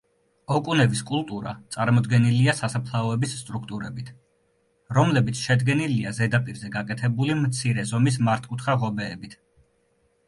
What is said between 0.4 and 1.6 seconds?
ოკუნევის კულტურა